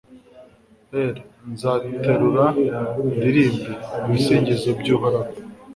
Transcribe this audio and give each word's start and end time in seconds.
r/ 0.93 1.15
nzaterura 1.51 2.45
ndirimbe 3.17 3.71
ibisingizo 4.07 4.69
by'uhoraho 4.79 5.29